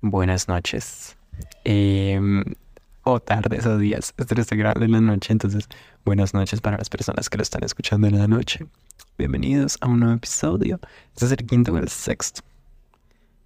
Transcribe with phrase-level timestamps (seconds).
[0.00, 1.16] buenas noches.
[1.64, 2.44] Em,
[3.02, 4.14] o tardes o días.
[4.16, 5.68] Esto lo estoy grabando en la noche, entonces
[6.04, 8.66] buenas noches para las personas que lo están escuchando en la noche.
[9.18, 10.80] Bienvenidos a un nuevo episodio.
[11.14, 12.42] Este es el quinto o el sexto.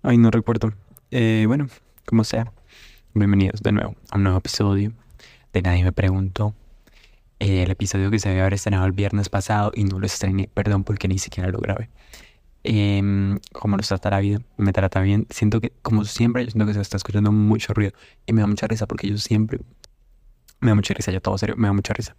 [0.02, 0.72] Ay, no recuerdo.
[1.10, 1.68] Eh, bueno,
[2.06, 2.52] como sea.
[3.14, 4.92] Bienvenidos de nuevo a un nuevo episodio
[5.52, 6.54] de Nadie me preguntó.
[7.38, 11.08] el episodio que se había estrenado el viernes pasado y no lo estrené, perdón porque
[11.08, 11.90] ni siquiera lo grabé.
[12.64, 14.40] Eh, ¿Cómo nos trata la vida?
[14.56, 15.26] Me trata bien.
[15.30, 17.92] Siento que, como siempre, yo siento que se está escuchando mucho ruido.
[18.26, 19.60] Y me da mucha risa porque yo siempre...
[20.60, 22.16] Me da mucha risa, yo todo serio, me da mucha risa.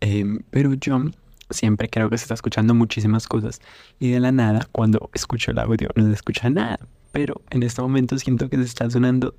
[0.00, 1.00] Em, pero yo
[1.48, 3.60] siempre creo que se está escuchando muchísimas cosas.
[3.98, 6.78] Y de la nada, cuando escucho el audio, no se escucha nada.
[7.12, 9.34] Pero en este momento siento que se está sonando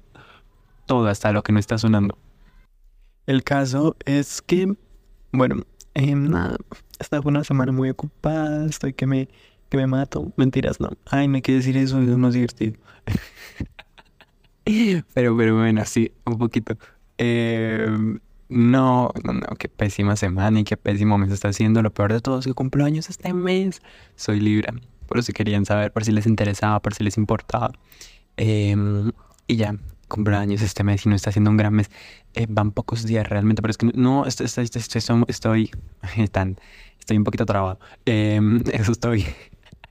[0.88, 2.18] todo, hasta lo que no está sonando.
[3.28, 4.74] El caso es que,
[5.32, 5.64] bueno,
[5.94, 6.58] eh, nada,
[6.98, 9.28] esta fue una semana muy ocupada, estoy que me
[9.70, 10.32] que me mato.
[10.38, 10.90] Mentiras, no.
[11.06, 12.80] Ay, no hay que decir eso, es no divertido.
[15.14, 16.78] pero, pero bueno, sí, un poquito.
[17.18, 17.88] Eh,
[18.50, 21.82] no, no, no, qué pésima semana y qué pésimo mes está haciendo.
[21.82, 23.82] Lo peor de todo es que cumplo años este mes.
[24.16, 24.70] Soy libre.
[25.08, 27.72] Por si querían saber, por si les interesaba, por si les importaba.
[28.38, 29.12] Em,
[29.48, 29.76] y ya,
[30.08, 31.90] cumpleaños este mes y no está haciendo un gran mes.
[32.34, 34.82] Eh, van pocos días realmente, pero es que no, estoy, estoy, estoy,
[35.28, 35.72] estoy,
[37.00, 37.80] estoy un poquito trabado.
[38.06, 39.26] Em, eso estoy.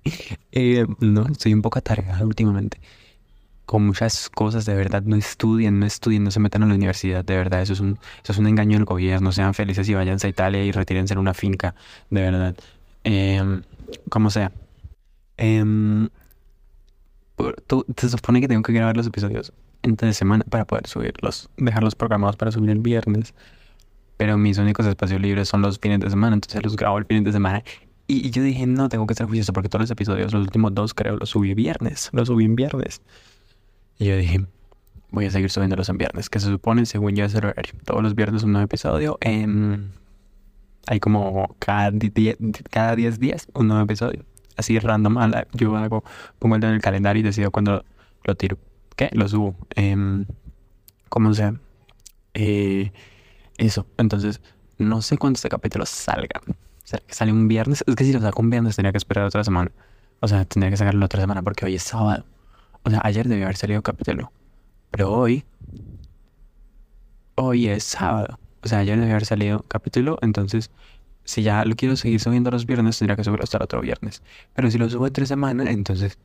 [0.52, 2.80] Eh, no, estoy un poco atargado últimamente.
[3.66, 7.24] Con muchas cosas, de verdad, no estudien, no estudien, no se metan a la universidad,
[7.24, 10.28] de verdad, eso es un, eso es un engaño del gobierno, sean felices y váyanse
[10.28, 11.74] a Italia y retírense en una finca,
[12.08, 12.56] de verdad.
[13.04, 13.62] Em,
[14.08, 14.52] como sea.
[15.36, 16.08] Eh,
[17.66, 21.94] tú, se supone que tengo que grabar los episodios entre semana para poder subirlos, dejarlos
[21.94, 23.34] programados para subir el viernes.
[24.16, 27.22] Pero mis únicos espacios libres son los fines de semana, entonces los grabo el fin
[27.22, 27.62] de semana
[28.06, 30.94] y, yo dije, no, tengo que estar juicioso porque todos los episodios, los últimos dos
[30.94, 32.10] creo, los subí viernes.
[32.12, 33.02] Los subí en viernes.
[33.98, 34.46] Y yo dije,
[35.10, 37.72] voy a seguir subiéndolos en viernes, que se supone, según yo, es el horario.
[37.84, 39.18] Todos los viernes un nuevo episodio.
[39.20, 39.92] En...
[40.88, 42.36] Hay como cada 10
[42.70, 44.24] cada diez días un nuevo episodio.
[44.56, 45.16] Así random.
[45.54, 46.04] Yo hago,
[46.38, 47.84] pongo el en el calendario y decido cuándo
[48.22, 48.56] lo tiro.
[48.94, 49.10] ¿Qué?
[49.12, 49.56] Lo subo.
[49.74, 50.24] Eh,
[51.08, 51.54] como sea.
[52.34, 52.92] Eh,
[53.58, 53.86] eso.
[53.98, 54.40] Entonces,
[54.78, 56.40] no sé cuándo este capítulo salga.
[56.86, 57.82] ¿Será que sale un viernes?
[57.84, 59.72] Es que si lo saco un viernes tendría que esperar otra semana.
[60.20, 62.24] O sea, tendría que sacarlo otra semana porque hoy es sábado.
[62.84, 64.30] O sea, ayer debió haber salido capítulo.
[64.92, 65.44] Pero hoy...
[67.34, 68.38] Hoy es sábado.
[68.62, 70.16] O sea, ayer debió haber salido capítulo.
[70.22, 70.70] Entonces,
[71.24, 74.22] si ya lo quiero seguir subiendo los viernes, tendría que subirlo hasta el otro viernes.
[74.54, 76.16] Pero si lo subo en tres semanas, entonces...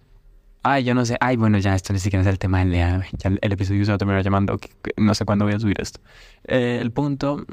[0.62, 1.18] Ay, yo no sé.
[1.22, 3.04] Ay, bueno, ya esto ni siquiera es el tema del día.
[3.18, 4.60] Ya el episodio se va a terminar llamando.
[4.98, 6.00] No sé cuándo voy a subir esto.
[6.44, 7.48] Eh, el punto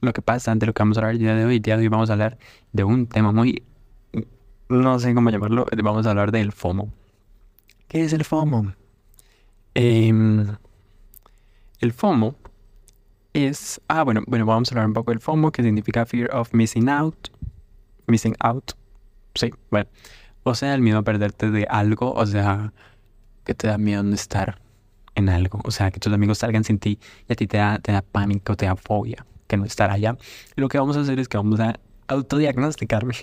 [0.00, 1.56] lo que pasa, de lo que vamos a hablar el día de hoy.
[1.56, 2.38] El día de hoy vamos a hablar
[2.72, 3.62] de un tema muy...
[4.68, 5.66] No sé cómo llamarlo.
[5.82, 6.92] Vamos a hablar del FOMO.
[7.88, 8.74] ¿Qué es el FOMO?
[9.74, 10.46] Em,
[11.80, 12.36] el FOMO
[13.32, 13.80] es...
[13.88, 16.88] Ah, bueno, bueno, vamos a hablar un poco del FOMO, que significa Fear of Missing
[16.88, 17.28] Out.
[18.06, 18.72] Missing Out.
[19.34, 19.88] Sí, bueno.
[20.44, 22.12] O sea, el miedo a perderte de algo.
[22.12, 22.72] O sea,
[23.44, 24.60] que te da miedo no estar
[25.14, 25.60] en algo.
[25.64, 28.02] O sea, que tus amigos salgan sin ti y a ti te da, te da
[28.02, 30.16] pánico, te da fobia que no estar allá.
[30.54, 33.14] lo que vamos a hacer es que vamos a autodiagnosticarme.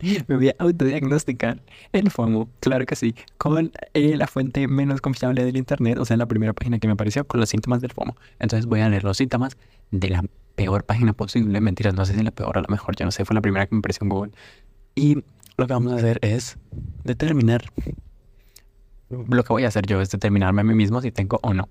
[0.28, 1.60] Me voy a autodiagnosticar
[1.92, 6.16] el FOMO, claro que sí, con eh, la fuente menos confiable del internet, o sea,
[6.16, 8.16] la primera página que me apareció con los síntomas del FOMO.
[8.38, 9.58] Entonces voy a leer los síntomas
[9.90, 10.24] de la
[10.54, 11.60] peor página posible.
[11.60, 13.66] Mentiras, no sé si la peor o la mejor, yo no sé, fue la primera
[13.66, 14.32] que me apareció en Google.
[14.94, 15.16] Y
[15.58, 16.56] lo que vamos a hacer es
[17.04, 17.62] determinar.
[19.10, 21.68] Lo que voy a hacer yo es determinarme a mí mismo si tengo o no.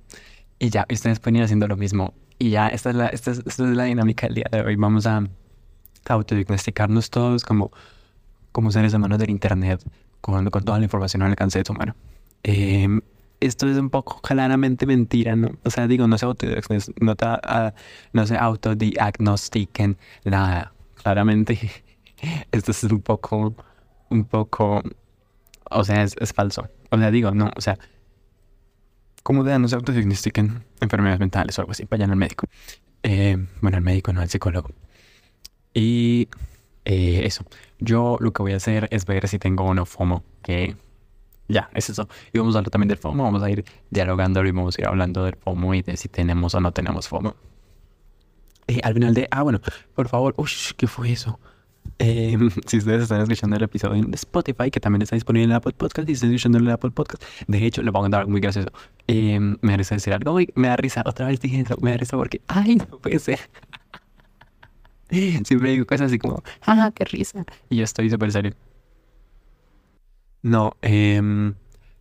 [0.59, 3.39] Y ya, ustedes pueden ir haciendo lo mismo y ya, esta es la, esta es,
[3.39, 4.75] esta es la dinámica del día de hoy.
[4.77, 5.23] Vamos a
[6.07, 7.71] autodiagnosticarnos todos como,
[8.53, 9.83] como seres humanos del Internet,
[10.21, 11.95] con, con toda la información al alcance de tu mano.
[12.43, 13.01] Em,
[13.41, 15.51] esto es un poco claramente mentira, ¿no?
[15.65, 17.71] O sea, digo, no se autodiagnostiquen, no, uh,
[18.13, 20.73] no se autodiagnostiquen nada.
[20.95, 21.59] Claramente,
[22.51, 23.53] esto es un poco,
[24.09, 24.81] un poco,
[25.69, 26.69] o sea, es, es falso.
[26.89, 27.77] O sea, digo, no, o sea,
[29.29, 32.47] como de se autodiagnostiquen enfermedades mentales o algo así, vayan al médico.
[33.03, 34.71] Eh, bueno, al médico, no al psicólogo.
[35.71, 36.29] Y
[36.83, 37.45] eh, eso.
[37.77, 40.75] Yo lo que voy a hacer es ver si tengo o no FOMO, que
[41.47, 42.09] ya, es eso.
[42.33, 44.87] Y vamos a hablar también del FOMO, vamos a ir dialogando y vamos a ir
[44.87, 47.35] hablando del FOMO y de si tenemos o no tenemos FOMO.
[48.65, 49.61] Eh, al final de, ah, bueno,
[49.93, 51.39] por favor, uy, ¿qué fue eso?
[51.99, 55.73] Eh, si ustedes están escuchando el episodio en Spotify, que también está disponible en Apple
[55.73, 58.69] Podcast, y están escuchando en Apple Podcast, de hecho, le pongo a contar muy gracioso.
[59.07, 61.97] Eh, me da risa decir algo, me da risa, otra vez dije eso, me da
[61.97, 63.39] risa porque, ay, no puede ser.
[65.09, 67.45] Siempre digo cosas así como, ah, qué risa.
[67.69, 68.53] Y yo estoy súper serio.
[70.41, 71.51] No, eh,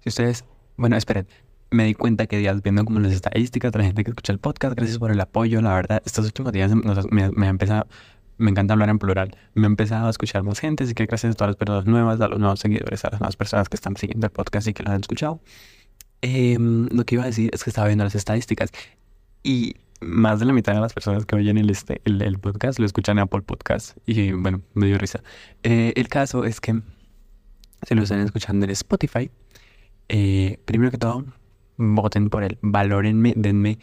[0.01, 0.45] si ustedes,
[0.77, 1.27] bueno, esperen,
[1.71, 4.39] me di cuenta que días viendo como las estadísticas de la gente que escucha el
[4.39, 6.73] podcast, gracias por el apoyo, la verdad, estos últimos días
[7.11, 7.89] me, me ha empezado,
[8.39, 11.33] me encanta hablar en plural, me ha empezado a escuchar más gente, así que gracias
[11.33, 13.97] a todas las personas nuevas, a los nuevos seguidores, a las nuevas personas que están
[13.97, 15.41] siguiendo el podcast y que lo han escuchado.
[16.23, 18.71] Em, lo que iba a decir es que estaba viendo las estadísticas
[19.43, 22.87] y más de la mitad de las personas que oyen el, este, el, podcast lo
[22.87, 25.23] escuchan en Apple Podcast y bueno, me dio risa.
[25.63, 26.81] Eh, el caso es que
[27.83, 29.31] se lo están escuchando en Spotify.
[30.09, 31.25] Eh, primero que todo,
[31.77, 33.79] voten por él, valórenme, denme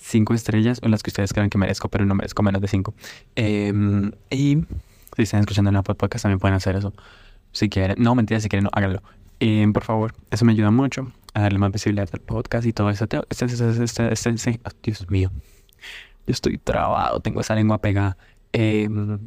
[0.00, 2.94] cinco estrellas o las que ustedes crean que merezco, pero no merezco menos de cinco.
[3.36, 4.58] Em, y
[5.16, 6.92] si están escuchando en Apple Podcast también pueden hacer eso.
[7.52, 9.02] Si quieren, no, mentira, si quieren, no, háganlo.
[9.40, 12.90] Em, por favor, eso me ayuda mucho a darle más visibilidad al podcast y todo
[12.90, 13.04] eso.
[13.04, 15.30] Este, este, este, Dios mío,
[16.26, 18.16] yo estoy trabado, tengo esa lengua pegada.
[18.52, 19.18] Em,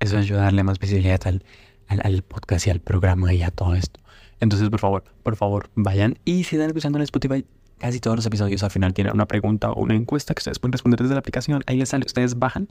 [0.00, 1.44] eso ayuda a darle más visibilidad al,
[1.88, 4.00] al, podcast y al programa y a todo esto.
[4.40, 6.18] Entonces, por favor, por favor, vayan.
[6.24, 7.44] Y si están escuchando en Spotify,
[7.84, 10.72] casi todos los episodios al final tienen una pregunta o una encuesta que ustedes pueden
[10.72, 11.62] responder desde la aplicación.
[11.66, 12.66] Ahí les sale, ustedes bajan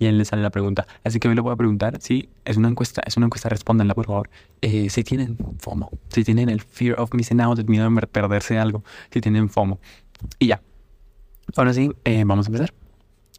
[0.00, 0.84] y ahí les sale la pregunta.
[1.04, 3.94] Así que hoy les voy a preguntar si es una encuesta, es una encuesta, respóndanla
[3.94, 4.30] por favor.
[4.60, 8.58] Eh, si tienen FOMO, si tienen el fear of missing out, el miedo de perderse
[8.58, 8.82] algo,
[9.12, 9.78] si tienen FOMO.
[10.40, 10.60] Y ya.
[11.54, 12.74] Ahora sí, eh, vamos a empezar.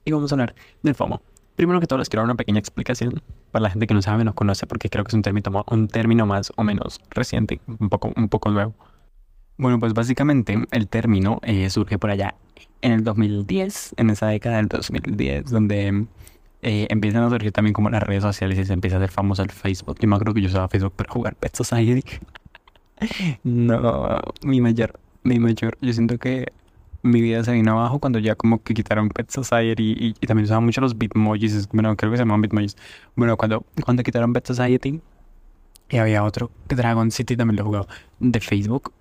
[0.05, 1.21] Y vamos a hablar del FOMO.
[1.57, 3.21] Primero que todo les quiero dar una pequeña explicación
[3.51, 5.89] para la gente que no sabe, no conoce, porque creo que es un término, un
[5.89, 8.73] término más o menos reciente, un poco, un poco nuevo.
[9.59, 12.33] Bueno, pues básicamente el término eh, surge por allá
[12.81, 16.05] en el 2010, en esa década del 2010, donde
[16.61, 19.43] eh, empiezan a surgir también como las redes sociales y se empieza a hacer famoso
[19.43, 19.97] el Facebook.
[19.99, 22.09] Yo me acuerdo que yo usaba Facebook para jugar Pet Society.
[23.43, 26.53] no, mi mayor, mi mayor, yo siento que
[27.01, 30.45] mi vida se vino abajo cuando ya como que quitaron Pet Society y, y también
[30.45, 32.77] usaban mucho los Bitmojis, bueno, creo que se llamaban Bitmojis.
[33.13, 35.01] Bueno, cuando, cuando quitaron Pet Society
[35.89, 37.87] y había otro, Dragon City también lo jugaba,
[38.21, 38.93] de Facebook,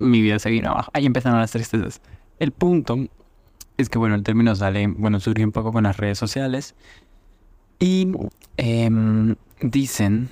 [0.00, 0.90] mi vida se vino abajo.
[0.94, 2.00] Ahí empezaron las tristezas.
[2.38, 2.98] El punto
[3.76, 6.74] es que, bueno, el término sale, bueno, surge un poco con las redes sociales
[7.78, 8.12] y
[8.56, 10.28] em, dicen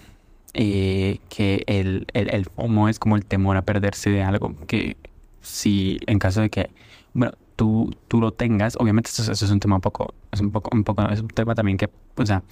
[0.54, 4.96] eh, que el, el, el, FOMO es como el temor a perderse de algo, que
[5.40, 6.70] si en caso de que,
[7.14, 10.70] bueno, tú, tú lo tengas, obviamente eso, es un tema un poco, es un poco,
[10.72, 12.42] un poco, es un tema también que, o sea,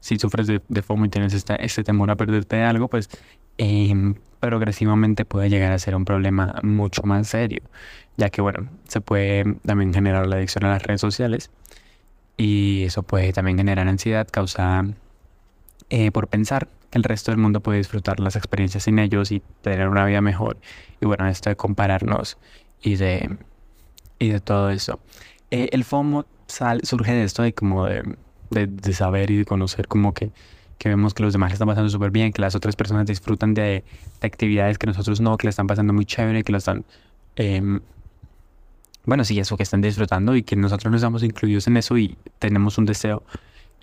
[0.00, 3.08] si sufres de, de FOMO y tienes este, este temor a perderte de algo, pues
[3.58, 7.62] eh, progresivamente puede llegar a ser un problema mucho más serio,
[8.16, 11.50] ya que bueno, se puede también generar la adicción a las redes sociales
[12.36, 14.84] y eso puede también generar ansiedad causada
[15.90, 19.42] eh, por pensar que el resto del mundo puede disfrutar las experiencias sin ellos y
[19.62, 20.56] tener una vida mejor.
[21.00, 22.36] Y bueno, esto de compararnos
[22.82, 23.36] y de,
[24.18, 24.98] y de todo eso.
[25.52, 26.26] Eh, el FOMO
[26.82, 28.02] surge de esto de como de,
[28.50, 30.32] de saber y de conocer como que
[30.82, 33.84] que vemos que los demás están pasando súper bien, que las otras personas disfrutan de,
[34.20, 36.84] actividades que nosotros no, que le están pasando muy chévere, que lo están...
[37.36, 37.80] Em,
[39.04, 42.18] bueno, sí, eso que están disfrutando y que nosotros nos estamos incluidos en eso y
[42.40, 43.22] tenemos un deseo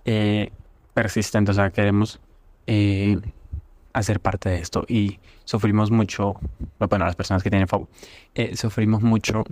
[0.03, 0.51] eh,
[0.93, 2.19] persistente, o sea, queremos
[2.67, 3.17] eh,
[3.93, 6.33] hacer parte de esto y sufrimos mucho,
[6.79, 7.87] bueno, las personas que tienen FOMO,
[8.35, 9.45] eh, sufrimos mucho,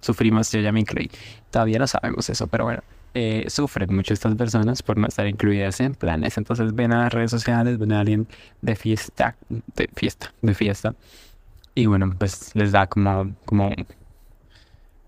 [0.00, 1.10] sufrimos, yo ya me incluí,
[1.50, 2.82] todavía no sabemos eso, pero bueno,
[3.14, 6.36] eh, sufren mucho estas personas por no estar incluidas en planes.
[6.36, 8.26] Entonces ven a las redes sociales, ven a alguien
[8.60, 10.94] de fiesta, de fiesta, de fiesta.
[11.76, 13.70] Y bueno, pues les da como, como,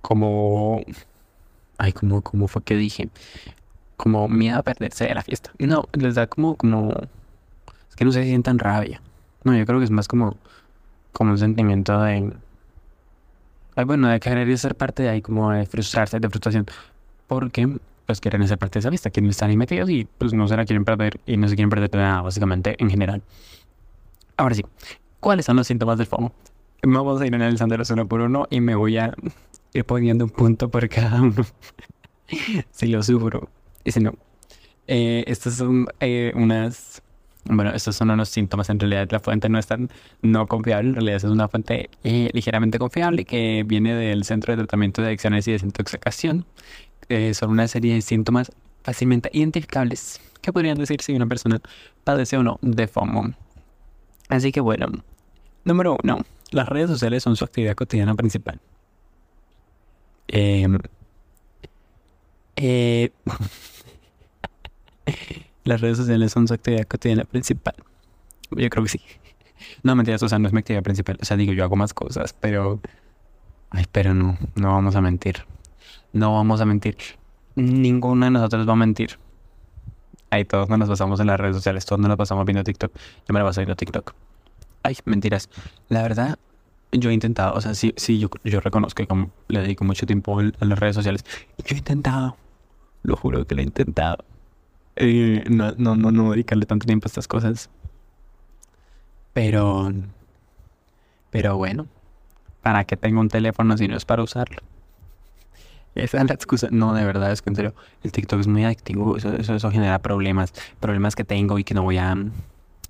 [0.03, 0.83] como,
[1.79, 3.09] ay, como, como fue que dije,
[3.97, 5.51] como miedo a perderse de la fiesta.
[5.59, 6.93] No, les da como, como,
[7.91, 9.01] es que no se sientan rabia.
[9.45, 10.37] No, yo creo que es más como,
[11.13, 12.33] como un sentimiento de,
[13.77, 16.67] ay, bueno, de querer ser parte de ahí, como de frustrarse, de frustración.
[17.27, 17.69] Porque
[18.07, 20.57] pues quieren ser parte de esa fiesta, quieren estar ahí metidos y pues no se
[20.57, 23.23] la quieren perder y no se quieren perder nada, básicamente, en general.
[24.37, 24.65] Ahora sí,
[25.21, 26.33] ¿cuáles son los síntomas del FOMO?
[26.83, 29.13] Vamos a ir analizándolos uno por uno y me voy a
[29.73, 31.45] ir poniendo un punto por cada uno.
[32.71, 33.49] si lo sufro
[33.85, 34.15] y si no.
[34.87, 37.03] Eh, estas son eh, unas...
[37.49, 38.71] Bueno, estos son unos síntomas.
[38.71, 39.89] En realidad la fuente no es tan
[40.21, 40.89] no confiable.
[40.89, 45.09] En realidad es una fuente eh, ligeramente confiable que viene del Centro de Tratamiento de
[45.09, 46.45] Adicciones y Desintoxicación
[47.09, 51.61] eh, son una serie de síntomas fácilmente identificables que podrían decir si una persona
[52.05, 53.35] padece o no de FOMO.
[54.29, 54.87] Así que bueno,
[55.65, 56.19] número uno,
[56.51, 58.61] las redes sociales son su actividad cotidiana principal.
[60.29, 60.79] Em,
[62.57, 63.11] eh,
[65.65, 67.75] las redes sociales son su actividad cotidiana principal.
[68.51, 69.01] Yo creo que sí.
[69.83, 71.19] No, mentiras, o sea, no es mi actividad principal.
[71.21, 72.81] O sea, digo, yo hago más cosas, pero...
[73.71, 75.45] Ay, pero no, no vamos a mentir.
[76.17, 76.97] No vamos a mentir.
[77.57, 79.19] Ninguna de nosotros va a mentir.
[80.31, 82.91] Ahí todos nos pasamos en las redes sociales, todos nos pasamos viendo TikTok.
[82.95, 84.15] Yo me la paso viendo TikTok.
[84.83, 85.51] Ay, mentiras.
[85.91, 86.39] La verdad,
[86.91, 88.31] yo he intentado, o sea, sí, sí, yo,
[88.61, 91.23] reconozco que como le dedico mucho tiempo a las redes sociales.
[91.59, 92.39] Yo he intentado,
[93.03, 94.25] lo juro que lo he intentado.
[94.97, 97.69] Eh, no, no, no, no dedicarle tanto tiempo a estas cosas.
[99.35, 99.93] Pero,
[101.29, 101.87] pero bueno,
[102.63, 104.63] ¿para qué tengo un teléfono si no es para usarlo?
[105.97, 106.69] Esa es la excusa.
[106.71, 109.17] No, de verdad, es que en serio, el TikTok es muy adictivo.
[109.17, 110.53] Eso, eso, genera problemas.
[110.79, 112.15] Problemas que tengo y que no voy a,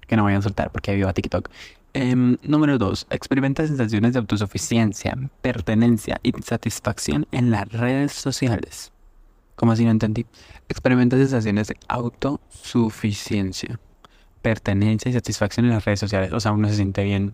[0.07, 1.49] que no voy a soltar porque vivo a TikTok.
[1.95, 3.07] Em, número 2.
[3.09, 8.93] Experimenta sensaciones de autosuficiencia, pertenencia y satisfacción en las redes sociales.
[9.55, 10.27] ¿Cómo así no entendí?
[10.69, 13.81] Experimenta sensaciones de autosuficiencia,
[14.43, 16.33] pertenencia y satisfacción en las redes sociales.
[16.35, 17.33] O sea, uno se siente bien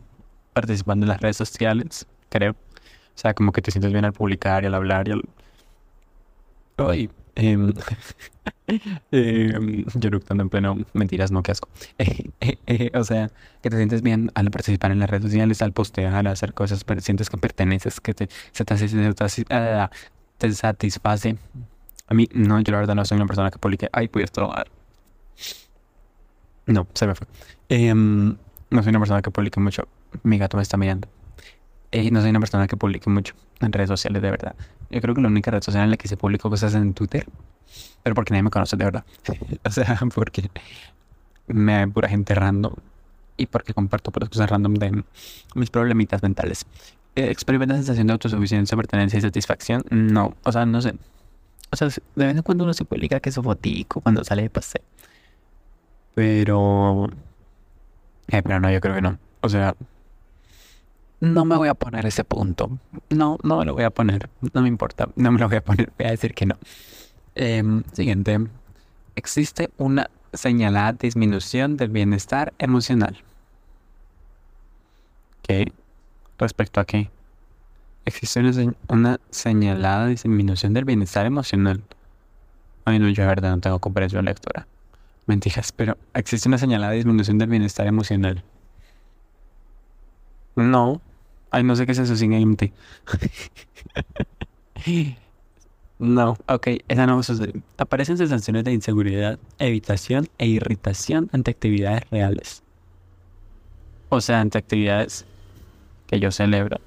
[0.52, 2.52] participando en las redes sociales, creo.
[2.52, 5.22] O sea, como que te sientes bien al publicar y al hablar y al...
[6.76, 7.56] Ay, eh,
[9.10, 11.68] eh, en pleno mentiras, no, qué asco.
[12.94, 13.30] O sea,
[13.62, 16.84] que te sientes bien al participar en las redes sociales, al postear, al hacer cosas,
[17.00, 18.74] sientes que perteneces, que te, se te,
[19.50, 19.90] ah,
[20.38, 21.36] te satisface.
[22.06, 24.68] A mí, no, yo la verdad no soy una persona que publique, ay, puedes trabajar.
[26.66, 27.26] No, se me fue.
[27.68, 28.36] Em,
[28.70, 29.88] no soy una persona que publique mucho.
[30.22, 31.08] Mi gato me está mirando.
[31.90, 34.54] Eh, no soy una persona que publique mucho en redes sociales, de verdad.
[34.92, 37.26] Yo creo que la única red social en la que se publica cosas en Twitter.
[38.02, 39.04] Pero porque nadie me conoce, de verdad.
[39.64, 40.50] o sea, porque
[41.46, 42.74] me hay pura gente random.
[43.38, 45.02] Y porque comparto puras cosas random de
[45.54, 46.66] mis problemitas mentales.
[47.16, 49.82] Eh, ¿Experimenta sensación de autosuficiencia, pertenencia y satisfacción?
[49.90, 50.94] No, o sea, no sé.
[51.70, 54.50] O sea, de vez en cuando uno se publica que es fotico cuando sale de
[54.50, 54.82] paseo.
[56.14, 57.08] Pero...
[58.28, 59.18] Eh, pero no, yo creo que no.
[59.40, 59.74] O sea,
[61.22, 62.80] no me voy a poner ese punto.
[63.08, 64.28] No, no me lo voy a poner.
[64.52, 65.08] No me importa.
[65.14, 65.92] No me lo voy a poner.
[65.96, 66.56] Voy a decir que no.
[67.36, 68.40] Em, siguiente.
[69.14, 73.22] Existe una señalada disminución del bienestar emocional.
[75.42, 75.72] ¿Qué?
[76.38, 77.08] ¿Respecto a qué?
[78.04, 81.84] Existe una, una señalada disminución del bienestar emocional.
[82.84, 84.66] Ay, no, yo de verdad no tengo comprensión lectora.
[85.26, 88.42] Mentiras, pero existe una señalada disminución del bienestar emocional.
[90.56, 91.00] No,
[91.52, 92.72] Ay, no sé qué es eso sin empty.
[95.98, 97.52] no, ok, esa no sucede.
[97.76, 102.62] Aparecen sensaciones de inseguridad, evitación e irritación ante actividades reales.
[104.08, 105.26] O sea, ante actividades
[106.06, 106.80] que yo celebro.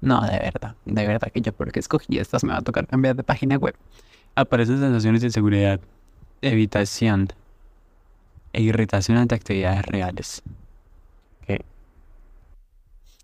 [0.00, 3.14] No, de verdad, de verdad que yo porque escogí estas me va a tocar cambiar
[3.14, 3.76] de página web.
[4.34, 5.80] Aparecen sensaciones de inseguridad,
[6.40, 7.28] evitación
[8.52, 10.42] e irritación ante actividades reales.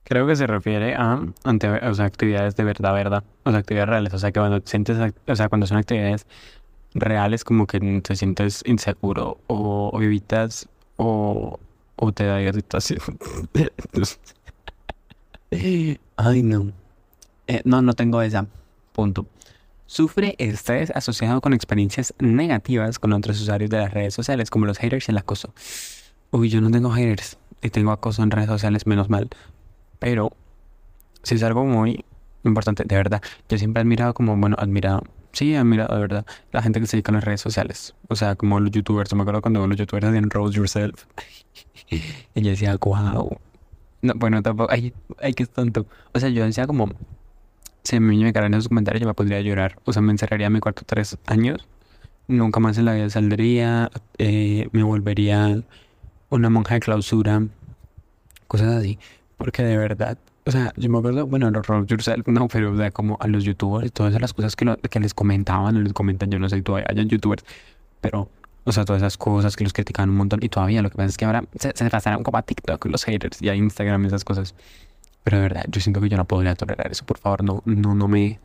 [0.08, 3.24] Creo que se refiere a actividades de verdad, verdad.
[3.42, 4.14] O sea, actividades reales.
[4.14, 4.96] O sea, que cuando sientes,
[5.26, 6.26] o sea, cuando son actividades
[6.94, 11.60] reales, como que te sientes inseguro o, evitas o,
[11.96, 13.00] o te da irritación.
[16.16, 16.72] Ay, no.
[17.46, 18.46] Eh, no, no tengo esa.
[18.94, 19.26] Punto.
[19.84, 24.78] Sufre estrés asociado con experiencias negativas con otros usuarios de las redes sociales, como los
[24.78, 25.52] haters y el acoso.
[26.30, 29.28] Uy, yo no tengo haters y tengo acoso en redes sociales, menos mal.
[29.98, 30.32] Pero
[31.22, 32.04] sí es algo muy
[32.44, 33.22] importante, de verdad.
[33.48, 35.02] Yo siempre he admirado como, bueno, admirado,
[35.32, 37.94] sí, he admirado de verdad la gente que se dedica a las redes sociales.
[38.08, 39.12] O sea, como los youtubers.
[39.14, 41.04] Me acuerdo cuando los youtubers hacían Rose Yourself.
[41.90, 43.38] y yo decía, wow.
[44.00, 45.86] No, bueno, tampoco, ay, ay, que es tonto.
[46.14, 46.88] O sea, yo decía como,
[47.82, 49.78] si me en esos comentarios, yo me podría llorar.
[49.84, 51.66] O sea, me encerraría en mi cuarto tres años.
[52.28, 53.90] Nunca más en la vida saldría.
[54.18, 55.62] Eh, me volvería
[56.28, 57.42] una monja de clausura.
[58.46, 58.98] Cosas así.
[59.38, 62.92] Porque de verdad, o sea, yo me acuerdo, bueno, los Roll Yourself, no, pero o
[62.92, 66.38] como a los youtubers y todas las cosas que, que les comentaban, les comentan, yo
[66.38, 67.44] no sé todavía hayan youtubers,
[68.00, 68.28] pero,
[68.64, 71.08] o sea, todas esas cosas que los criticaban un montón y todavía lo que pasa
[71.08, 74.24] es que ahora se, se pasaron como a TikTok los haters y a Instagram esas
[74.24, 74.54] cosas.
[75.22, 77.94] Pero de verdad, yo siento que yo no podría tolerar eso, por favor, no, no,
[77.94, 78.40] no me,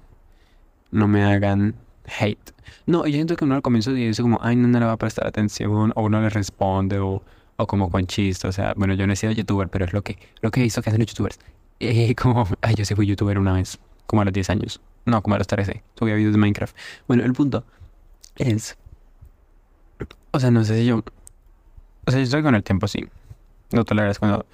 [0.91, 2.51] no me hagan hate.
[2.85, 4.97] No, yo siento que uno al comienzo dice como, ay, no, no le va a
[4.97, 7.23] prestar atención, o uno le responde, o
[7.57, 10.01] o como con chistes, o sea, bueno, yo no he sido youtuber, pero es lo
[10.01, 11.39] que, lo que he visto que hacen los youtubers.
[11.79, 14.81] Eh, como, ay, yo sí fui youtuber una vez, como a los 10 años.
[15.05, 15.83] No, como a los 13.
[15.97, 16.75] Subía videos de Minecraft.
[17.07, 17.65] Bueno, el punto
[18.37, 18.77] es,
[20.31, 21.03] o sea, no sé si yo,
[22.05, 23.05] o sea, yo estoy con el tiempo, sí.
[23.71, 24.45] No toleras cuando,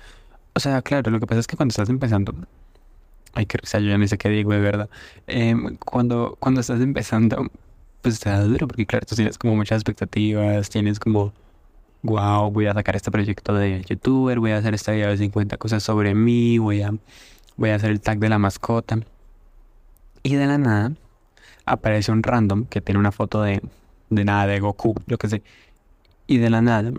[0.53, 2.33] o sea, claro, lo que pasa es que cuando estás empezando,
[3.33, 4.89] ay, que, o sea, yo ya no sé qué digo, de verdad.
[5.27, 7.47] Em, cuando, cuando estás empezando,
[8.01, 11.33] pues te da duro, porque claro, tú tienes como muchas expectativas, tienes como
[12.03, 15.57] wow, voy a sacar este proyecto de youtuber, voy a hacer este video de 50
[15.57, 16.93] cosas sobre mí, voy a,
[17.57, 18.99] voy a hacer el tag de la mascota.
[20.23, 20.91] Y de la nada
[21.65, 23.61] aparece un random que tiene una foto de,
[24.09, 25.43] de nada, de Goku, lo que sé.
[26.27, 26.91] Y de la nada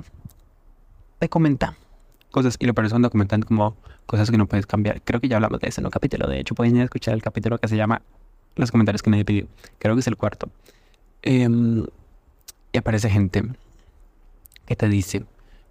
[1.19, 1.77] te comenta
[2.31, 3.77] cosas y lo peor es cuando comentan como
[4.07, 5.03] cosas que no puedes cambiar.
[5.03, 6.27] Creo que ya hablamos de eso en un capítulo.
[6.27, 8.03] De hecho, pueden ir a escuchar el capítulo que se llama
[8.57, 9.47] Los comentarios que nadie pidió.
[9.79, 10.49] Creo que es el cuarto.
[11.23, 11.85] Em,
[12.73, 13.45] y aparece gente
[14.71, 15.25] que te dice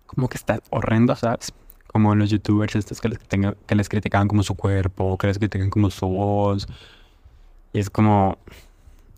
[0.07, 1.53] como que está horrendo, ¿sabes?
[1.87, 5.69] Como los youtubers estos que les, que les criticaban como su cuerpo, que les critican
[5.69, 6.67] como su voz.
[7.71, 8.37] Y es como...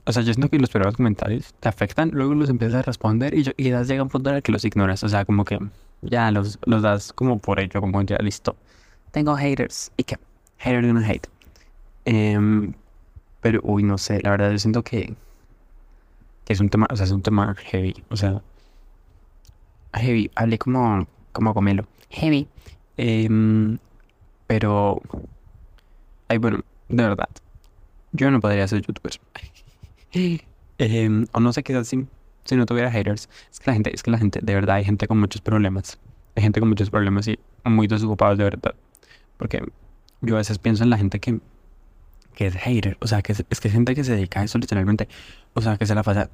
[0.06, 3.34] O sea, yo siento que los primeros comentarios te afectan, luego los empiezas a responder
[3.34, 5.04] y, yo, y das llega un punto en el que los ignoras.
[5.04, 5.58] O sea, como que
[6.04, 8.56] ya los, los das como por hecho, como ya listo.
[9.10, 9.92] Tengo haters.
[9.98, 10.20] ¿Y qué?
[10.60, 11.28] Haters gonna hate.
[12.06, 12.74] Em,
[13.42, 15.16] pero, uy, no sé, la verdad yo siento que,
[16.46, 18.04] que es un tema, o sea, es un tema heavy.
[18.10, 18.44] O sea,
[20.00, 21.54] heavy, hablé como, como.
[22.10, 22.48] Heavy.
[22.98, 23.78] Em,
[24.48, 25.02] pero,
[26.28, 27.30] ay, bueno, de verdad,
[28.12, 29.14] yo no podría ser youtuber.
[30.78, 32.08] Em, o no sé qué así
[32.46, 33.30] si no tuviera haters.
[33.52, 36.00] Es que la gente, es que la gente, de verdad, hay gente con muchos problemas.
[36.36, 38.76] Hay gente con muchos problemas y muy desocupados de verdad.
[39.38, 39.64] Porque
[40.22, 41.40] yo a veces pienso en la gente que,
[42.36, 42.98] que es hater.
[43.00, 45.08] O sea, que es, que gente que se dedica a eso literalmente.
[45.54, 46.30] O sea, que se la pasa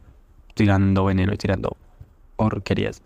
[0.53, 1.77] tirando veneno y tirando
[2.35, 3.01] porquerías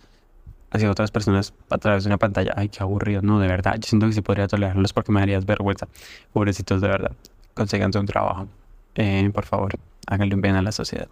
[0.72, 2.54] hacia otras personas a través de una pantalla.
[2.56, 3.22] Ay, qué aburrido.
[3.22, 3.75] No, de verdad.
[3.75, 5.88] Yo siento que sí podría tolerarlos porque me darías vergüenza.
[6.34, 7.12] Pobrecitos, de verdad.
[7.54, 8.48] Consíganse un trabajo.
[8.96, 9.74] Eh, por favor,
[10.08, 11.08] háganle un bien a la sociedad.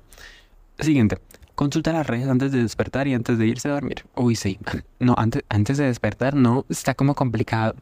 [0.79, 1.17] Siguiente.
[1.55, 4.05] Consulta las redes antes de despertar y antes de irse a dormir.
[4.15, 4.57] Uy, sí.
[4.99, 7.75] No, antes, antes de despertar no, está como complicado.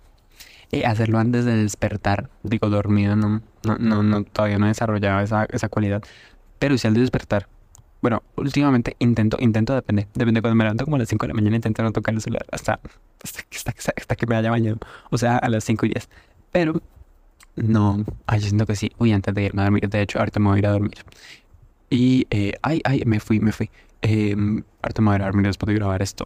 [0.71, 5.45] Eh, hacerlo antes de despertar, digo, dormido, no, no, no, todavía no he desarrollado esa,
[5.45, 6.03] esa cualidad.
[6.59, 7.47] Pero si al de despertar,
[8.07, 11.33] bueno, últimamente intento, intento, depende, depende cuando me levanto como a las 5 de la
[11.33, 12.79] mañana, intento no tocar el celular hasta,
[13.21, 14.77] hasta, hasta, que me haya bañado,
[15.09, 16.09] o sea, a las 5 y 10.
[16.53, 16.81] Pero,
[17.57, 20.47] no, ay, siento que sí, uy, antes de irme a dormir, de hecho, ahorita me
[20.47, 20.95] voy a ir a dormir.
[21.89, 23.69] Y, eh, ay, ay, me fui, me fui.
[24.01, 24.35] Eh,
[24.81, 26.25] ahorita me voy a dormir después de grabar esto.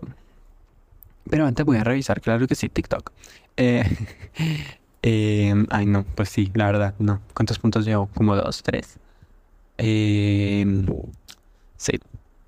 [1.31, 3.11] Pero antes voy a revisar, claro que sí, TikTok.
[3.57, 3.83] Eh,
[5.01, 7.21] eh, ay, no, pues sí, la verdad, no.
[7.33, 8.07] ¿Cuántos puntos llevo?
[8.13, 8.99] Como dos, tres.
[9.83, 10.63] Eh,
[11.81, 11.93] sí,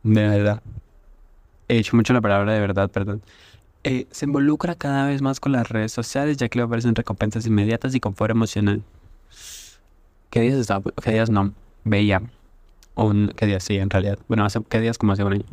[0.03, 0.61] de verdad.
[1.67, 3.21] He hecho mucho la palabra de verdad, perdón.
[3.83, 7.45] Eh, se involucra cada vez más con las redes sociales, ya que le ofrecen recompensas
[7.47, 8.83] inmediatas y confort emocional.
[10.29, 10.91] ¿Qué días estaba?
[11.03, 11.53] ¿Qué días no?
[11.83, 12.21] Veía
[12.95, 13.63] un, ¿qué días?
[13.63, 14.19] Sí, en realidad.
[14.27, 14.97] Bueno, hace, ¿qué días?
[14.97, 15.45] Como hace un año.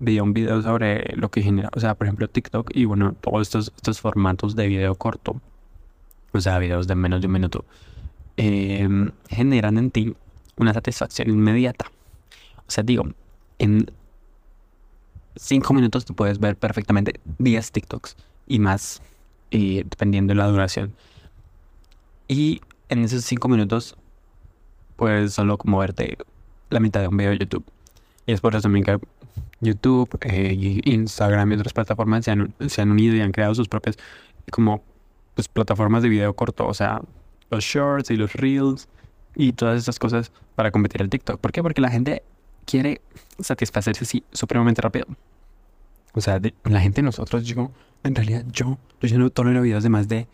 [0.00, 3.42] Vi un video sobre lo que genera, o sea, por ejemplo, TikTok y bueno, todos
[3.42, 5.40] estos, estos formatos de video corto,
[6.32, 7.64] o sea, videos de menos de un minuto,
[8.36, 10.14] em, generan en ti
[10.56, 11.90] una satisfacción inmediata.
[12.70, 13.02] O sea, digo,
[13.58, 13.90] en
[15.34, 19.02] cinco minutos tú puedes ver perfectamente 10 TikToks y más,
[19.50, 20.94] dependiendo de la duración.
[22.28, 23.96] Y en esos cinco minutos
[24.94, 26.16] puedes solo como verte
[26.68, 27.64] la mitad de un video de YouTube.
[28.24, 29.00] Y es por eso también que
[29.60, 33.66] YouTube, eh, Instagram y otras plataformas se han, se han, unido y han creado sus
[33.66, 33.96] propias
[34.52, 34.84] como
[35.34, 37.02] pues, plataformas de video corto, o sea,
[37.50, 38.88] los shorts y los reels
[39.34, 41.40] y todas esas cosas para competir al TikTok.
[41.40, 41.64] ¿Por qué?
[41.64, 42.22] Porque la gente
[42.70, 43.00] quiere
[43.40, 45.06] satisfacerse así supremamente rápido.
[46.12, 47.70] O sea, la gente, nosotros, yo,
[48.04, 50.28] en realidad, yo, yo no tolero videos de más de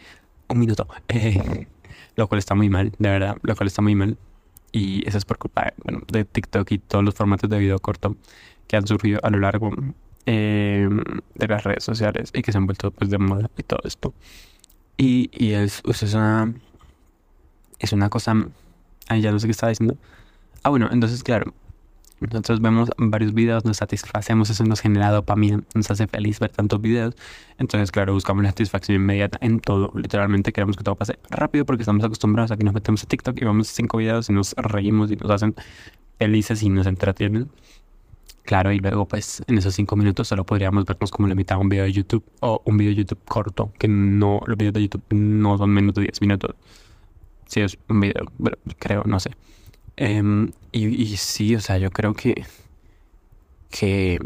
[0.49, 0.87] un minuto.
[1.09, 1.67] Eh,
[2.17, 4.19] lo cual está muy mal, de verdad, lo cual está muy mal.
[4.73, 5.73] Y eso es por culpa
[6.09, 8.17] de TikTok y todos los formatos de video corto
[8.67, 9.71] que han surgido a lo largo
[10.27, 11.03] em,
[11.35, 14.13] de las redes sociales y que se han vuelto pues de moda y todo esto.
[14.99, 16.53] Y, y es, pues, es una
[17.79, 18.35] es una cosa
[19.09, 19.97] ay ya no sé qué estaba diciendo
[20.63, 21.53] ah bueno entonces claro
[22.21, 26.81] nosotros vemos varios videos, nos satisfacemos, eso nos genera dopamina, nos hace feliz ver tantos
[26.81, 27.15] videos.
[27.59, 29.93] Entonces, claro, buscamos la satisfacción inmediata en todo.
[29.95, 33.37] Literalmente queremos que todo pase rápido porque estamos acostumbrados a que nos metemos a TikTok
[33.41, 35.55] y vemos cinco videos y nos reímos y nos hacen
[36.19, 37.51] felices y nos entretienen.
[38.45, 41.63] Claro, y luego pues en esos cinco minutos solo podríamos vernos como la mitad de
[41.63, 44.83] un video de YouTube o un video de YouTube corto, que no, los videos de
[44.83, 46.55] YouTube no son menos de 10 minutos.
[47.47, 49.33] Si es un video, bueno, creo, no sé.
[49.97, 52.45] Em, y, sí, o sea, yo creo que,
[53.71, 54.19] que,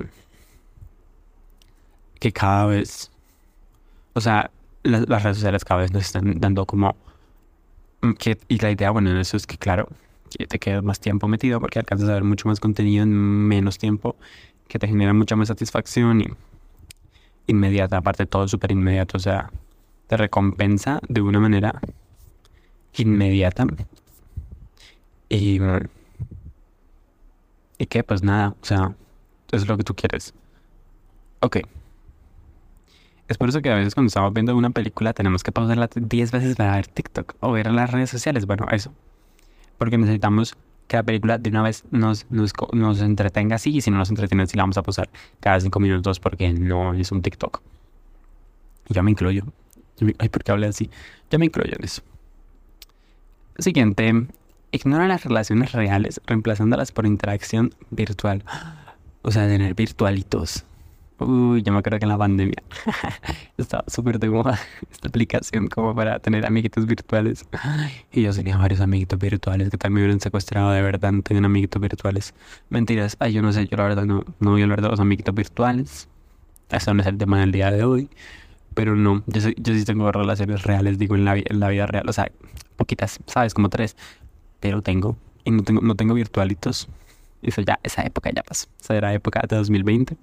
[2.18, 3.10] que cada vez,
[4.14, 4.50] o sea,
[4.82, 6.96] las, redes sociales cada vez nos están dando como,
[8.02, 9.88] mm, que, y la idea, bueno, en eso es que, claro,
[10.48, 14.16] te quedas más tiempo metido porque alcanzas a ver mucho más contenido en menos tiempo,
[14.68, 16.28] que te genera mucha más satisfacción y
[17.46, 19.50] inmediata, aparte todo súper inmediato, o sea,
[20.08, 21.80] te recompensa de una manera
[22.96, 23.66] inmediata
[25.30, 25.58] y,
[27.78, 28.94] y que pues nada, o sea,
[29.50, 30.34] es lo que tú quieres.
[31.40, 31.58] Ok.
[33.28, 36.32] Es por eso que a veces cuando estamos viendo una película tenemos que pausarla 10
[36.32, 38.44] veces para ver TikTok o ver las redes sociales.
[38.44, 38.92] Bueno, eso.
[39.78, 40.56] Porque necesitamos
[40.88, 44.10] que la película de una vez nos, nos, nos entretenga así y si no nos
[44.10, 47.62] entretiene así la vamos a pausar cada 5 minutos porque no es un TikTok.
[48.88, 49.44] Yo me incluyo.
[50.18, 50.90] Ay, ¿por qué hablé así?
[51.30, 52.02] Ya me incluyo en eso.
[53.58, 54.26] Siguiente.
[54.72, 58.44] Ignora las relaciones reales reemplazándolas por interacción virtual.
[59.22, 60.64] O sea, tener virtualitos.
[61.18, 62.62] Uy, yo me acuerdo que en la pandemia
[63.58, 64.58] estaba súper de moda
[64.90, 67.46] esta aplicación como para tener amiguitos virtuales.
[68.12, 71.12] Y yo tenía varios amiguitos virtuales que tal me hubieran secuestrado de verdad.
[71.12, 72.32] No tengo amiguitos virtuales.
[72.70, 73.16] Mentiras.
[73.20, 75.34] Ay, yo no sé, yo la verdad no, no voy a hablar de los amiguitos
[75.34, 76.08] virtuales.
[76.70, 78.08] Eso no es el tema del día de hoy.
[78.72, 82.08] Pero no, yo, yo sí tengo relaciones reales, digo, en la, en la vida real.
[82.08, 82.30] O sea,
[82.76, 83.52] poquitas, ¿sabes?
[83.52, 83.94] Como tres.
[84.60, 85.16] Pero tengo.
[85.44, 86.88] Y no tengo, no tengo virtualitos.
[87.42, 88.68] Eso ya, esa época ya pasó.
[88.80, 90.16] Esa era época de 2020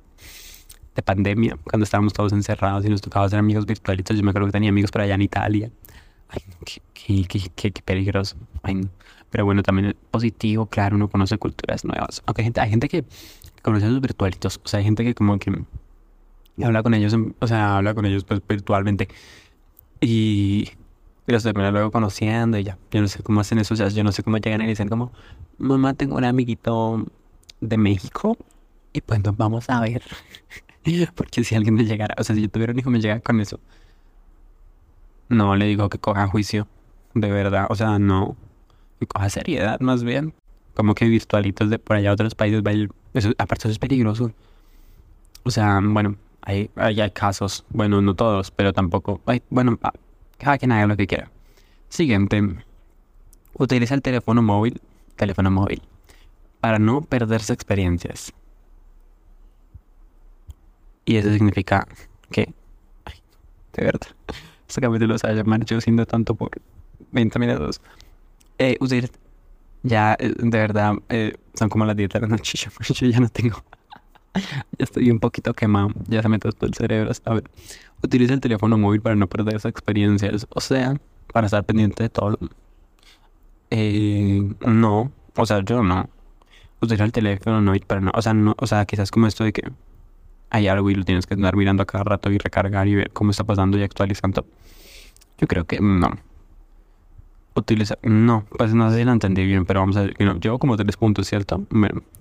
[0.97, 4.17] de pandemia, cuando estábamos todos encerrados y nos tocaba hacer amigos virtualitos.
[4.17, 5.71] Yo me acuerdo que tenía amigos por allá en Italia.
[6.27, 6.81] Ay, qué,
[7.27, 8.35] qué, qué, qué peligroso.
[8.63, 8.81] Ay,
[9.29, 12.23] Pero bueno, también es positivo, claro, uno conoce culturas nuevas.
[12.25, 13.05] Aunque hay gente, hay gente que
[13.61, 14.59] conoce a sus virtualitos.
[14.63, 15.51] O sea, hay gente que como que
[16.63, 19.07] habla con ellos, o sea, habla con ellos pues virtualmente.
[20.01, 20.71] Y,
[21.27, 22.77] y los termina luego conociendo y ya.
[22.89, 23.73] Yo no sé cómo hacen eso.
[23.73, 25.11] O sea, yo no sé cómo llegan y dicen como,
[25.57, 27.05] mamá, tengo un amiguito
[27.59, 28.37] de México.
[28.93, 30.01] Y pues nos vamos a ver.
[31.15, 33.41] Porque si alguien me llegara, o sea, si yo tuviera un hijo me llega con
[33.41, 33.59] eso,
[35.27, 36.67] no le digo que coja juicio,
[37.13, 38.37] de verdad, o sea, no,
[38.99, 40.33] que coja seriedad más bien.
[40.75, 42.63] Como que virtualitos de por allá a otros países,
[43.13, 44.31] eso, aparte eso es peligroso.
[45.43, 49.91] O sea, bueno, hay, hay, casos, bueno, no todos, pero tampoco, hay, bueno, ah,
[50.37, 51.31] cada quien haga lo que quiera.
[51.89, 52.41] Siguiente,
[53.53, 54.81] utiliza el teléfono móvil,
[55.15, 55.81] teléfono móvil,
[56.59, 58.33] para no perderse experiencias.
[61.05, 61.87] Y eso significa
[62.31, 62.53] que,
[63.05, 63.15] ay,
[63.73, 64.07] de verdad,
[64.67, 66.51] este capítulo se haya marchado siendo tanto por
[67.11, 67.81] 20 minutos.
[68.57, 69.09] Eh, usted
[69.83, 72.69] ya, eh, de verdad, eh, son como las 10 de la noche.
[72.93, 73.63] Yo, ya no tengo.
[74.77, 75.89] estoy un poquito quemado.
[76.07, 77.11] Ya se me tostó el cerebro.
[77.25, 77.43] A ver,
[78.03, 80.47] utiliza el teléfono móvil para no perder esas experiencias.
[80.49, 80.95] O sea,
[81.33, 82.37] para estar pendiente de todo.
[83.69, 86.09] Eh, no, o sea, yo no.
[86.81, 88.11] Utiliza el teléfono móvil para no.
[88.13, 89.63] O sea, no, o sea, quizás como esto de que
[90.49, 93.11] hay algo y lo tienes que andar mirando a cada rato y recargar y ver
[93.11, 94.45] cómo está pasando y actualizando.
[95.37, 96.09] Yo creo que no.
[97.57, 100.77] Utiliza, no, pues no sé si lo entendí bien, pero vamos a ver, llevo como
[100.77, 101.65] tres puntos, ¿cierto?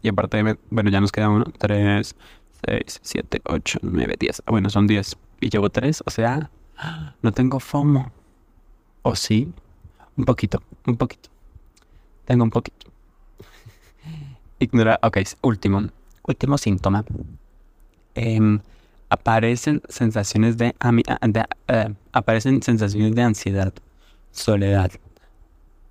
[0.03, 2.16] y aparte, de, bueno, ya nos queda uno, tres,
[2.64, 4.42] seis, siete, ocho, nueve, diez.
[4.46, 5.16] Ah, bueno, son diez.
[5.40, 6.51] Y llevo tres, o sea,
[7.20, 8.11] no tengo FOMO.
[9.03, 9.53] ¿O sí?
[10.16, 11.29] Un poquito, un poquito.
[12.25, 12.90] Tengo un poquito.
[14.59, 15.83] Ignora, ok, último,
[16.22, 17.05] último síntoma
[18.16, 18.61] Em,
[19.11, 20.75] aparecen sensaciones de,
[21.68, 23.75] eh, aparecen sensaciones de ansiedad,
[24.33, 24.90] soledad,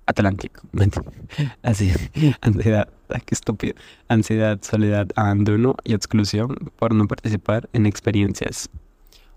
[0.06, 0.62] Atlántico,
[1.62, 1.92] así,
[2.40, 3.74] ansiedad, qué estúpido,
[4.08, 8.70] ansiedad, soledad, abandono y exclusión por no participar en experiencias.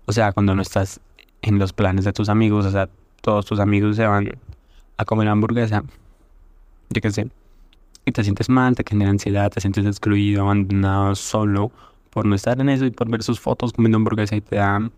[0.06, 1.00] O sea, cuando no estás
[1.42, 2.88] en los planes de tus amigos, o sea,
[3.20, 4.30] todos tus amigos se van
[4.96, 5.82] a comer hamburguesa,
[6.90, 7.28] yo qué sé,
[8.04, 11.70] y te sientes mal, te genera ansiedad, te sientes excluido, abandonado, solo
[12.10, 14.90] por no estar en eso y por ver sus fotos comiendo hamburguesa y te da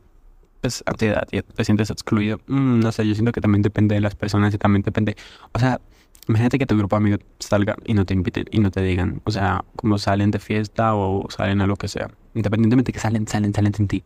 [0.62, 2.38] pues ansiedad y te sientes excluido.
[2.46, 5.16] Mm, no sé, yo siento que también depende de las personas y también depende,
[5.52, 5.80] o sea,
[6.28, 9.20] imagínate que tu grupo de amigos salga y no te inviten y no te digan,
[9.24, 13.26] o sea, como salen de fiesta o salen a lo que sea, independientemente que salen,
[13.26, 14.04] salen, salen sin ti.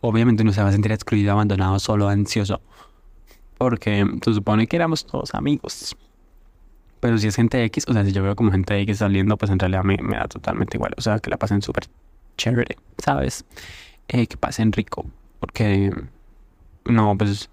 [0.00, 2.62] Obviamente no se va a sentir excluido, abandonado, solo, ansioso,
[3.58, 5.96] porque se supone que éramos todos amigos.
[7.00, 9.50] Pero si es gente X, o sea, si yo veo como gente X saliendo, pues
[9.50, 10.92] en realidad me, me da totalmente igual.
[10.96, 11.84] O sea, que la pasen súper
[12.36, 13.44] chévere, ¿sabes?
[14.08, 15.06] Eh, que pasen rico.
[15.40, 15.90] Porque,
[16.84, 17.50] no, pues,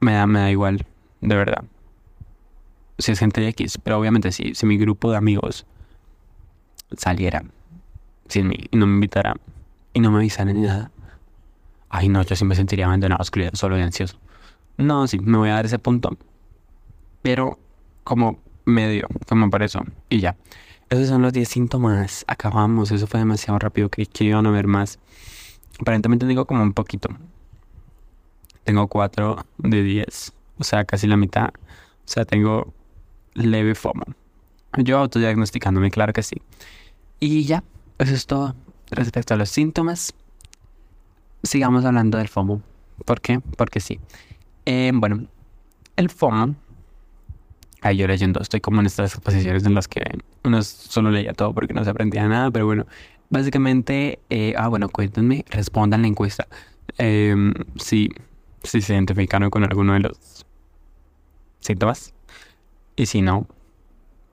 [0.00, 0.86] me da, me da igual,
[1.20, 1.64] de verdad.
[2.98, 5.66] Si es gente de X, pero obviamente si, si mi grupo de amigos
[6.96, 7.44] saliera
[8.28, 9.34] sin mí y no me invitara
[9.92, 10.90] y no me avisaran ni nada,
[11.90, 14.18] ay no, yo sí me sentiría abandonado, excluido, solo y ansioso.
[14.78, 16.16] No, sí, me voy a dar ese punto.
[17.22, 17.58] Pero
[18.04, 20.36] como medio, como por eso, y ya.
[20.88, 22.24] Esos son los 10 síntomas.
[22.28, 22.92] Acabamos.
[22.92, 23.88] Eso fue demasiado rápido.
[23.88, 25.00] que que iban a ver más.
[25.80, 27.08] Aparentemente tengo como un poquito.
[28.64, 30.32] Tengo 4 de 10.
[30.58, 31.48] O sea, casi la mitad.
[31.48, 32.72] O sea, tengo
[33.34, 34.04] leve FOMO.
[34.78, 36.42] Yo autodiagnosticándome, claro que sí.
[37.20, 37.62] Y ya,
[37.98, 38.54] eso es todo
[38.90, 40.14] respecto a los síntomas.
[41.42, 42.62] Sigamos hablando del FOMO.
[43.04, 43.40] ¿Por qué?
[43.56, 44.00] Porque sí.
[44.64, 45.26] Eh, bueno,
[45.96, 46.56] el FOMO
[47.86, 50.02] Ay, yo leyendo, estoy como en estas posiciones en las que
[50.42, 52.86] uno solo leía todo porque no se aprendía nada, pero bueno,
[53.30, 56.46] básicamente, eh, ah, bueno, cuéntenme, respondan la encuesta.
[56.98, 58.10] Em, si,
[58.62, 60.46] si se identificaron con alguno de los
[61.60, 62.14] síntomas.
[62.96, 63.46] Y si no,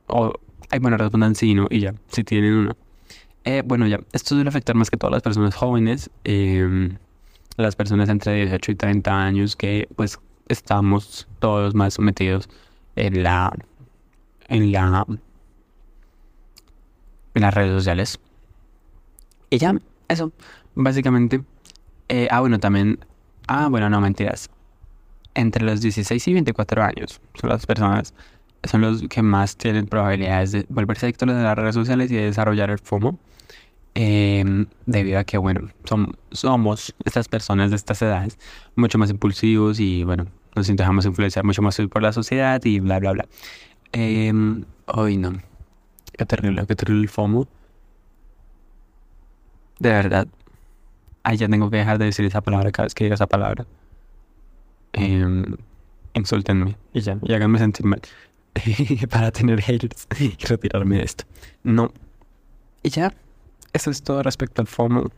[0.08, 0.34] o,
[0.69, 2.77] ay, bueno, respondan sí no, y ya, si tienen uno.
[3.45, 6.10] Eh, bueno, ya, esto suele afectar más que todas las personas jóvenes.
[6.23, 6.97] Em,
[7.58, 12.49] las personas entre 18 y 30 años que pues estamos todos más metidos
[12.95, 13.53] en la
[14.47, 15.06] en la
[17.36, 18.19] en las redes sociales.
[19.54, 19.76] Y ya,
[20.08, 20.32] eso,
[20.74, 21.44] básicamente.
[22.10, 22.98] Eh, ah, bueno, también.
[23.48, 24.50] Ah, bueno, no, mentiras.
[25.36, 28.16] Entre los 16 y 24 años son las personas,
[28.63, 32.24] son los que más tienen probabilidades de volverse adictos a las redes sociales y de
[32.24, 33.20] desarrollar el FOMO.
[33.94, 35.70] Em, debido a que, bueno,
[36.32, 38.39] somos estas personas de estas edades
[38.76, 43.00] mucho más impulsivos y, bueno, nos dejamos influenciar mucho más por la sociedad y bla,
[43.00, 43.28] bla, bla.
[43.92, 44.34] Eh,
[44.88, 45.34] hoy no.
[46.18, 47.48] Qué terrible, qué terrible el FOMO.
[49.84, 50.30] De verdad.
[51.24, 53.65] Ay, ya tengo que dejar de decir esa palabra cada vez que diga esa palabra.
[54.93, 55.43] Eh,
[56.13, 58.00] insúltenme y ya, y háganme sentir mal.
[59.10, 61.26] para tener haters y retirarme de esto.
[61.63, 61.91] No.
[62.82, 63.13] Y ya,
[63.74, 65.12] eso es todo respecto al FOMO.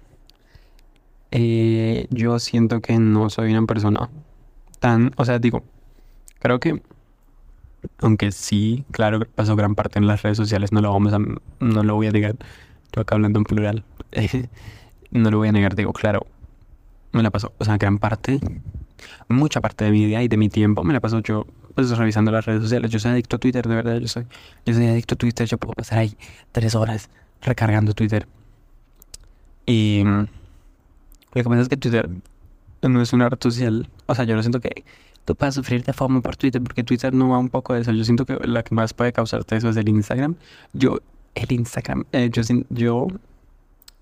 [1.30, 4.10] Eh, yo siento que no soy una persona
[4.80, 5.64] tan, o sea, digo,
[6.40, 6.82] creo que,
[8.00, 11.84] aunque sí, claro, pasó gran parte en las redes sociales, no lo vamos a, no
[11.84, 12.36] lo voy a negar,
[12.86, 13.86] estoy acá hablando en plural,
[15.12, 16.26] no lo voy a negar, digo, claro,
[17.12, 18.40] me la pasó, o sea, gran parte,
[19.28, 22.32] mucha parte de mi día y de mi tiempo me la paso yo pues revisando
[22.32, 22.90] las redes sociales.
[22.90, 24.26] Yo soy adicto a Twitter, de verdad, yo soy,
[24.66, 26.18] yo soy adicto a Twitter, yo puedo pasar ahí
[26.54, 27.10] tres horas
[27.42, 28.28] recargando Twitter.
[29.66, 30.28] Y lo
[31.34, 32.10] que pasa es que Twitter
[32.82, 33.90] no es una red social.
[34.06, 34.86] O sea, yo no siento que
[35.26, 37.92] tú puedas sufrir de FOMO por Twitter, porque Twitter no va un poco de eso.
[37.92, 40.36] Yo siento que la que más puede causarte eso es el Instagram.
[40.74, 41.00] Yo,
[41.34, 43.08] el Instagram, eh, yo, yo,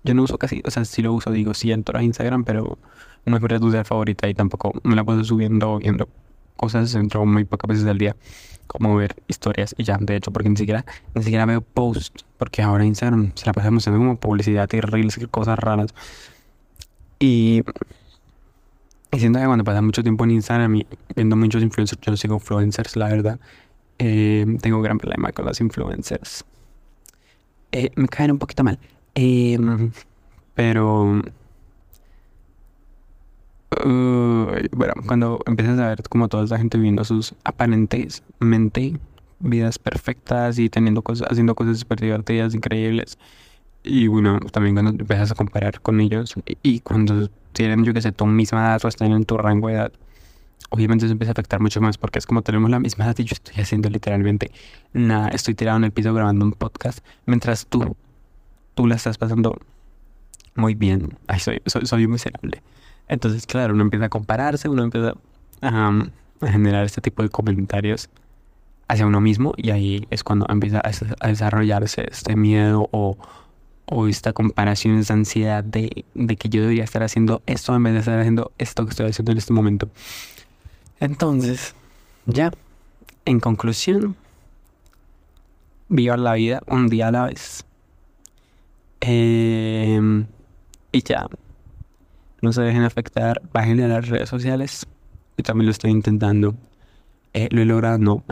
[0.04, 2.78] yo no uso casi, o sea, sí lo uso, digo, sí entro a Instagram, pero
[3.26, 6.08] no es mi red social favorita y tampoco me la puedo subiendo, viendo
[6.56, 8.16] cosas, entro muy pocas veces al día,
[8.66, 12.62] como ver historias y ya, de hecho, porque ni siquiera, ni siquiera veo posts, porque
[12.62, 15.94] ahora Instagram se la pasamos haciendo como publicidad y reels y cosas raras.
[17.18, 17.62] Y
[19.14, 22.16] y siento que cuando pasa mucho tiempo en Instagram y viendo muchos influencers, yo no
[22.16, 23.38] sigo influencers, la verdad.
[23.98, 26.44] Eh, tengo gran problema con los influencers.
[27.70, 28.78] Eh, me caen un poquito mal.
[29.14, 29.58] Eh,
[30.54, 31.22] pero...
[34.72, 38.98] bueno, cuando empiezas a ver como toda esa gente viviendo sus aparentes mente
[39.40, 43.18] vidas perfectas y teniendo cosas, haciendo cosas súper divertidas, increíbles.
[43.82, 48.12] Y bueno, también cuando empiezas a comparar con ellos y cuando tienen, yo que sé,
[48.12, 49.92] tu misma edad o están en tu rango de edad,
[50.70, 53.24] obviamente eso empieza a afectar mucho más porque es como tenemos la misma edad y
[53.24, 54.50] yo estoy haciendo literalmente
[54.94, 57.94] nada, estoy tirado en el piso grabando un podcast mientras tú,
[58.74, 59.58] tú la estás pasando
[60.54, 61.16] muy bien.
[61.26, 62.62] Ay, soy, soy, miserable.
[63.08, 65.14] Entonces, claro, uno empieza a compararse, uno empieza
[65.62, 66.06] a,
[66.40, 68.08] generar este tipo de comentarios
[68.88, 70.82] hacia uno mismo y ahí es cuando empieza
[71.20, 73.16] a desarrollarse este miedo o
[74.08, 76.04] esta comparación, esta ansiedad de,
[76.38, 79.32] que yo debería estar haciendo esto en vez de estar haciendo esto que estoy haciendo
[79.32, 79.88] en este momento.
[81.00, 81.74] Entonces,
[82.26, 82.52] ya,
[83.24, 84.16] en conclusión,
[85.88, 87.64] viva la vida un día a la vez.
[89.06, 90.26] Em,
[90.92, 91.26] y ya,
[92.40, 94.86] no se dejen afectar, bajen a las redes sociales.
[95.36, 96.54] Yo también lo estoy intentando.
[97.34, 98.24] Eh, lo he logrado, no.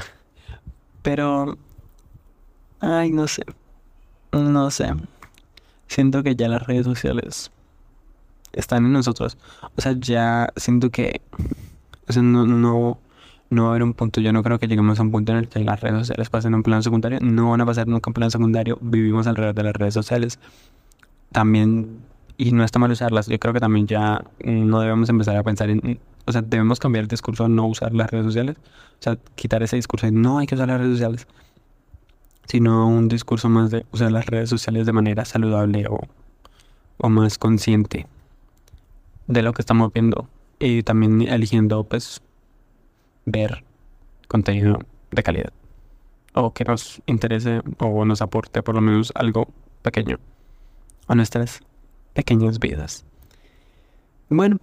[1.02, 1.58] Pero,
[2.80, 3.42] ay, no sé.
[4.32, 4.86] No sé
[5.92, 7.50] siento que ya las redes sociales
[8.52, 9.36] están en nosotros.
[9.76, 11.20] O sea, ya siento que
[12.08, 12.98] o sea, no, no,
[13.52, 14.20] no va a haber un punto.
[14.20, 16.54] Yo no creo que lleguemos a un punto en el que las redes sociales pasen
[16.54, 17.18] un plano secundario.
[17.20, 18.78] No van a pasar nunca un plano secundario.
[18.80, 20.38] Vivimos alrededor de las redes sociales.
[21.32, 21.98] También,
[22.38, 23.26] y no está mal usarlas.
[23.26, 26.00] Yo creo que también ya no debemos empezar a pensar en.
[26.24, 28.56] O sea, debemos cambiar el discurso a no usar las redes sociales.
[28.56, 31.26] O sea, quitar ese discurso de no hay que usar las redes sociales
[32.46, 36.00] sino un discurso más de usar las redes sociales de manera saludable o,
[36.98, 38.06] o más consciente
[39.26, 42.20] de lo que estamos viendo y también eligiendo pues
[43.24, 43.64] ver
[44.28, 44.78] contenido
[45.10, 45.52] de calidad
[46.34, 49.48] o que nos interese o nos aporte por lo menos algo
[49.82, 50.18] pequeño
[51.08, 51.60] a nuestras
[52.14, 53.04] pequeñas vidas.
[54.28, 54.58] Bueno,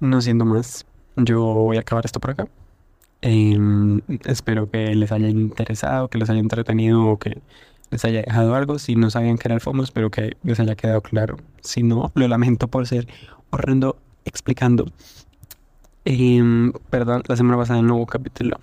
[0.00, 0.84] no siendo más,
[1.16, 2.48] yo voy a acabar esto por acá.
[3.22, 7.40] Em, espero que les haya interesado, que les haya entretenido o que
[7.90, 8.78] les haya dejado algo.
[8.78, 11.38] Si no sabían que era el FOMO, espero que les haya quedado claro.
[11.62, 13.08] Si no, lo lamento por ser
[13.50, 14.86] horrendo explicando.
[16.04, 18.58] Em, perdón, la semana pasada no hubo capítulo.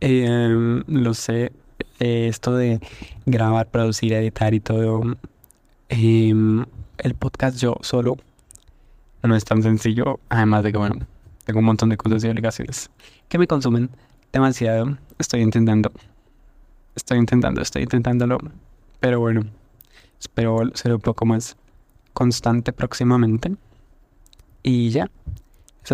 [0.00, 1.52] Em, lo sé,
[2.00, 2.80] eh, esto de
[3.24, 5.16] grabar, producir, editar y todo.
[5.88, 8.16] el podcast yo solo
[9.22, 10.18] no es tan sencillo.
[10.28, 11.06] Además de que, bueno,
[11.44, 12.90] tengo un montón de cosas y obligaciones
[13.28, 13.90] que me consumen
[14.32, 14.98] demasiado.
[15.18, 15.92] Estoy intentando.
[16.94, 18.38] Estoy intentando, estoy intentándolo.
[19.00, 19.42] Pero bueno,
[20.18, 21.56] espero ser un poco más
[22.12, 23.54] constante próximamente.
[24.62, 25.10] Y ya.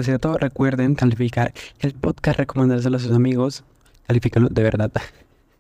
[0.01, 0.39] Sido todo.
[0.39, 3.63] Recuerden calificar el podcast, recomendárselo a sus amigos.
[4.07, 4.91] Califícalo de verdad.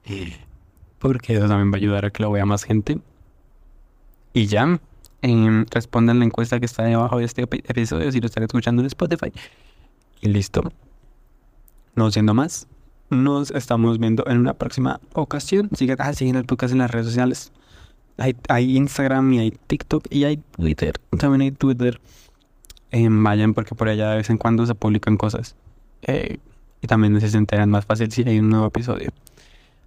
[0.99, 2.99] Porque eso también va a ayudar a que lo vea más gente.
[4.33, 4.81] Y ya.
[5.21, 8.87] Eh, respondan la encuesta que está debajo de este episodio si lo están escuchando en
[8.87, 9.33] Spotify.
[10.21, 10.63] Y listo.
[11.95, 12.67] No siendo más,
[13.11, 15.69] nos estamos viendo en una próxima ocasión.
[15.77, 17.53] Sigan, ah, el podcast en las redes sociales.
[18.17, 20.99] Hay, hay, Instagram y hay TikTok y hay Twitter.
[21.19, 22.01] También hay Twitter.
[22.93, 25.57] Eh, vayan porque por allá de vez en cuando se publican cosas.
[26.03, 26.39] Eh,
[26.81, 29.11] y también se enteran más fácil si hay un nuevo episodio.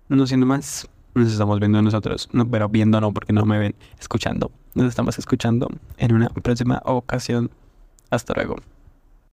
[0.09, 2.29] No siendo más, nos estamos viendo nosotros.
[2.33, 4.51] No, pero viendo no, porque no me ven escuchando.
[4.73, 7.51] Nos estamos escuchando en una próxima ocasión.
[8.09, 8.57] Hasta luego.